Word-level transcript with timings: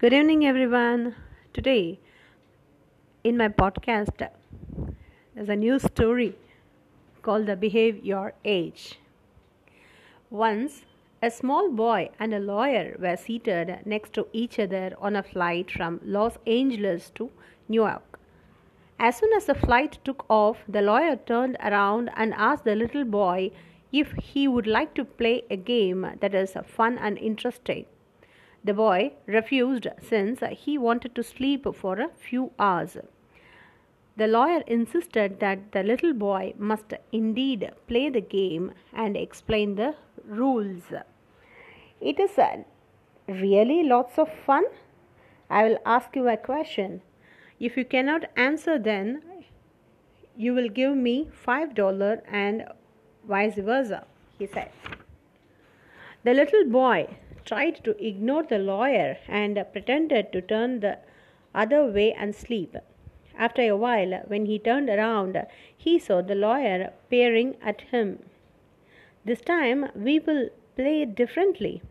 Good 0.00 0.12
evening, 0.12 0.46
everyone. 0.46 1.16
Today, 1.52 1.98
in 3.24 3.36
my 3.36 3.48
podcast, 3.48 4.28
there's 5.34 5.48
a 5.48 5.56
new 5.56 5.80
story 5.80 6.36
called 7.20 7.46
The 7.46 7.56
Behave 7.56 8.04
Your 8.04 8.32
Age. 8.44 9.00
Once, 10.30 10.82
a 11.20 11.32
small 11.32 11.72
boy 11.72 12.10
and 12.20 12.32
a 12.32 12.38
lawyer 12.38 12.96
were 13.00 13.16
seated 13.16 13.80
next 13.84 14.12
to 14.12 14.28
each 14.32 14.60
other 14.60 14.92
on 15.00 15.16
a 15.16 15.22
flight 15.24 15.68
from 15.72 16.00
Los 16.04 16.38
Angeles 16.46 17.10
to 17.16 17.28
New 17.68 17.82
York. 17.82 18.20
As 19.00 19.16
soon 19.16 19.32
as 19.32 19.46
the 19.46 19.56
flight 19.56 19.98
took 20.04 20.24
off, 20.30 20.58
the 20.68 20.80
lawyer 20.80 21.16
turned 21.16 21.56
around 21.60 22.10
and 22.14 22.32
asked 22.34 22.62
the 22.62 22.76
little 22.76 23.04
boy 23.04 23.50
if 23.90 24.12
he 24.12 24.46
would 24.46 24.68
like 24.68 24.94
to 24.94 25.04
play 25.04 25.42
a 25.50 25.56
game 25.56 26.06
that 26.20 26.36
is 26.36 26.56
fun 26.68 26.98
and 26.98 27.18
interesting. 27.18 27.86
The 28.68 28.74
boy 28.74 29.12
refused 29.24 29.86
since 29.98 30.40
he 30.50 30.76
wanted 30.76 31.14
to 31.14 31.22
sleep 31.22 31.66
for 31.74 31.98
a 31.98 32.10
few 32.10 32.50
hours. 32.58 32.98
The 34.18 34.26
lawyer 34.26 34.62
insisted 34.66 35.40
that 35.40 35.72
the 35.72 35.82
little 35.82 36.12
boy 36.12 36.52
must 36.58 36.92
indeed 37.10 37.70
play 37.86 38.10
the 38.10 38.20
game 38.20 38.74
and 38.92 39.16
explain 39.16 39.76
the 39.76 39.94
rules. 40.22 40.82
It 42.02 42.20
is 42.20 42.36
uh, 42.36 42.64
really 43.26 43.84
lots 43.84 44.18
of 44.18 44.30
fun. 44.30 44.66
I 45.48 45.64
will 45.64 45.78
ask 45.86 46.14
you 46.14 46.28
a 46.28 46.36
question. 46.36 47.00
If 47.58 47.78
you 47.78 47.86
cannot 47.86 48.26
answer, 48.36 48.78
then 48.78 49.22
you 50.36 50.52
will 50.52 50.68
give 50.68 50.94
me 50.94 51.30
$5 51.46 52.20
and 52.30 52.66
vice 53.26 53.54
versa, 53.54 54.04
he 54.38 54.46
said. 54.46 54.70
The 56.22 56.34
little 56.34 56.66
boy 56.66 57.16
tried 57.48 57.82
to 57.84 57.92
ignore 58.06 58.42
the 58.42 58.58
lawyer 58.58 59.16
and 59.26 59.58
pretended 59.72 60.32
to 60.32 60.40
turn 60.52 60.80
the 60.80 60.98
other 61.54 61.82
way 61.86 62.12
and 62.12 62.34
sleep. 62.34 62.76
After 63.46 63.62
a 63.62 63.76
while, 63.76 64.14
when 64.26 64.46
he 64.46 64.58
turned 64.58 64.90
around, 64.90 65.36
he 65.76 65.98
saw 65.98 66.20
the 66.20 66.34
lawyer 66.34 66.92
peering 67.08 67.56
at 67.62 67.80
him. 67.92 68.08
This 69.24 69.40
time 69.40 69.90
we 69.94 70.18
will 70.18 70.48
play 70.76 71.04
differently. 71.04 71.82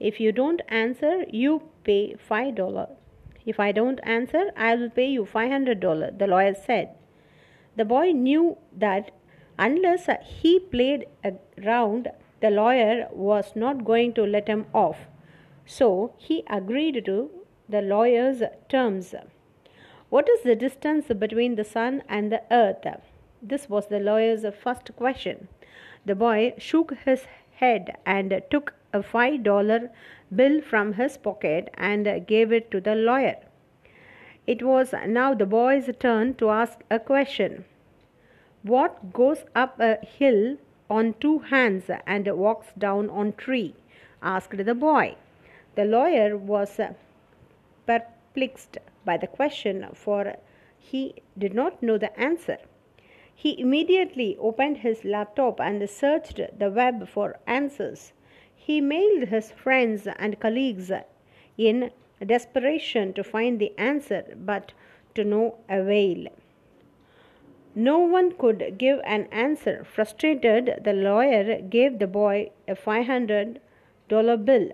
If 0.00 0.20
you 0.20 0.32
don't 0.32 0.62
answer, 0.68 1.24
you 1.30 1.62
pay 1.84 2.16
$5. 2.30 2.90
If 3.44 3.60
I 3.60 3.72
don't 3.72 4.00
answer, 4.02 4.50
I 4.56 4.74
will 4.74 4.90
pay 4.90 5.08
you 5.08 5.24
$500, 5.24 6.18
the 6.18 6.26
lawyer 6.26 6.54
said. 6.54 6.90
The 7.76 7.84
boy 7.84 8.10
knew 8.10 8.56
that 8.76 9.12
unless 9.58 10.08
he 10.22 10.58
played 10.58 11.06
a 11.22 11.34
round, 11.64 12.08
the 12.46 12.56
lawyer 12.56 13.08
was 13.10 13.56
not 13.56 13.84
going 13.84 14.12
to 14.14 14.24
let 14.24 14.46
him 14.46 14.66
off. 14.72 14.98
So 15.64 16.14
he 16.16 16.44
agreed 16.48 17.04
to 17.06 17.30
the 17.68 17.82
lawyer's 17.82 18.42
terms. 18.68 19.14
What 20.08 20.28
is 20.28 20.42
the 20.42 20.54
distance 20.54 21.06
between 21.08 21.56
the 21.56 21.64
sun 21.64 22.02
and 22.08 22.30
the 22.30 22.42
earth? 22.52 22.86
This 23.42 23.68
was 23.68 23.88
the 23.88 23.98
lawyer's 23.98 24.44
first 24.62 24.94
question. 24.94 25.48
The 26.04 26.14
boy 26.14 26.54
shook 26.58 26.94
his 27.04 27.26
head 27.62 27.96
and 28.06 28.40
took 28.50 28.74
a 28.92 29.02
five 29.02 29.42
dollar 29.42 29.90
bill 30.34 30.60
from 30.60 30.92
his 30.92 31.16
pocket 31.16 31.70
and 31.74 32.26
gave 32.28 32.52
it 32.52 32.70
to 32.70 32.80
the 32.80 32.94
lawyer. 32.94 33.38
It 34.46 34.62
was 34.62 34.94
now 35.06 35.34
the 35.34 35.46
boy's 35.46 35.90
turn 35.98 36.34
to 36.34 36.50
ask 36.50 36.84
a 36.90 37.00
question. 37.00 37.64
What 38.62 39.12
goes 39.12 39.44
up 39.56 39.80
a 39.80 39.98
hill 40.18 40.58
on 40.88 41.14
two 41.20 41.38
hands 41.38 41.90
and 42.06 42.26
walks 42.36 42.68
down 42.78 43.10
on 43.10 43.32
tree? 43.32 43.74
asked 44.22 44.56
the 44.56 44.74
boy. 44.74 45.16
The 45.74 45.84
lawyer 45.84 46.36
was 46.36 46.80
perplexed 47.86 48.78
by 49.04 49.16
the 49.16 49.26
question, 49.26 49.86
for 49.92 50.36
he 50.78 51.16
did 51.36 51.54
not 51.54 51.82
know 51.82 51.98
the 51.98 52.18
answer. 52.18 52.58
He 53.34 53.60
immediately 53.60 54.36
opened 54.38 54.78
his 54.78 55.04
laptop 55.04 55.60
and 55.60 55.88
searched 55.90 56.40
the 56.58 56.70
web 56.70 57.08
for 57.08 57.38
answers. 57.46 58.12
He 58.54 58.80
mailed 58.80 59.28
his 59.28 59.52
friends 59.52 60.06
and 60.06 60.40
colleagues 60.40 60.90
in 61.58 61.90
desperation 62.24 63.12
to 63.12 63.22
find 63.22 63.60
the 63.60 63.72
answer, 63.78 64.34
but 64.36 64.72
to 65.14 65.24
no 65.24 65.58
avail. 65.68 66.28
No 67.78 67.98
one 67.98 68.32
could 68.32 68.78
give 68.78 69.00
an 69.04 69.28
answer. 69.30 69.84
Frustrated, 69.84 70.80
the 70.82 70.94
lawyer 70.94 71.60
gave 71.60 71.98
the 71.98 72.06
boy 72.06 72.50
a 72.66 72.74
$500 72.74 73.58
bill. 74.46 74.70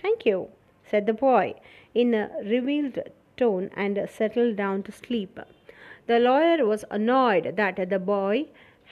Thank 0.00 0.24
you, 0.24 0.48
said 0.82 1.04
the 1.04 1.12
boy 1.12 1.56
in 1.94 2.14
a 2.14 2.30
revealed 2.42 2.98
tone 3.36 3.68
and 3.76 4.08
settled 4.08 4.56
down 4.56 4.84
to 4.84 4.92
sleep. 4.92 5.38
The 6.06 6.18
lawyer 6.18 6.64
was 6.64 6.86
annoyed 6.90 7.56
that 7.56 7.90
the 7.90 7.98
boy 7.98 8.46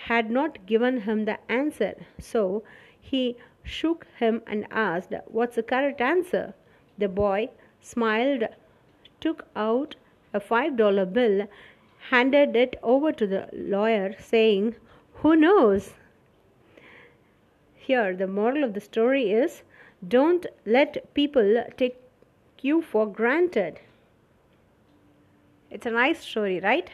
had 0.09 0.31
not 0.31 0.67
given 0.67 1.01
him 1.01 1.25
the 1.25 1.39
answer, 1.51 1.95
so 2.19 2.65
he 3.01 3.39
shook 3.63 4.07
him 4.19 4.43
and 4.47 4.67
asked, 4.71 5.15
What's 5.29 5.57
the 5.57 5.63
correct 5.63 6.03
answer? 6.03 6.53
The 6.99 7.09
boy 7.09 7.49
smiled, 7.81 8.45
took 9.21 9.47
out 9.57 9.95
a 10.35 10.41
five 10.41 10.77
dollar 10.77 11.07
bill, 11.07 11.49
handed 12.11 12.55
it 12.55 12.79
over 12.83 13.13
to 13.13 13.27
the 13.27 13.49
lawyer, 13.53 14.15
saying, 14.19 14.75
Who 15.15 15.37
knows? 15.37 15.95
Here, 17.75 18.15
the 18.17 18.27
moral 18.27 18.65
of 18.65 18.75
the 18.75 18.81
story 18.81 19.31
is 19.31 19.63
don't 20.07 20.47
let 20.67 21.13
people 21.15 21.65
take 21.77 21.97
you 22.61 22.83
for 22.83 23.07
granted. 23.07 23.81
It's 25.71 25.87
a 25.87 25.91
nice 25.91 26.21
story, 26.21 26.61
right? 26.61 26.91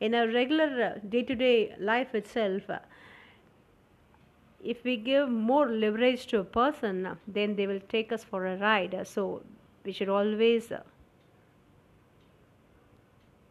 In 0.00 0.14
a 0.14 0.26
regular 0.26 1.00
day 1.08 1.22
to 1.22 1.34
day 1.34 1.74
life 1.78 2.14
itself, 2.14 2.68
uh, 2.68 2.78
if 4.62 4.84
we 4.84 4.96
give 4.96 5.28
more 5.30 5.68
leverage 5.68 6.26
to 6.26 6.40
a 6.40 6.44
person, 6.44 7.16
then 7.26 7.56
they 7.56 7.66
will 7.66 7.80
take 7.88 8.12
us 8.12 8.24
for 8.24 8.46
a 8.46 8.56
ride. 8.56 8.98
So 9.06 9.42
we 9.84 9.92
should 9.92 10.08
always 10.08 10.70
uh, 10.72 10.82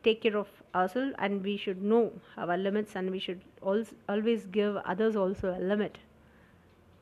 take 0.06 0.22
care 0.22 0.38
of 0.38 0.48
ourselves 0.76 1.14
and 1.20 1.44
we 1.44 1.58
should 1.58 1.82
know 1.84 2.14
our 2.38 2.58
limits 2.58 2.96
and 2.96 3.12
we 3.12 3.20
should 3.20 3.42
always 4.08 4.46
give 4.48 4.78
others 4.78 5.16
also 5.16 5.54
a 5.58 5.60
limit. 5.60 6.00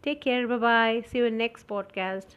Take 0.04 0.22
care. 0.22 0.48
Bye 0.48 0.58
bye 0.58 1.02
see 1.08 1.18
you 1.20 1.26
in 1.26 1.38
next 1.38 1.68
podcast 1.68 2.36